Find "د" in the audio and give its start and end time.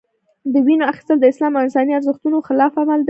0.53-0.55, 1.19-1.25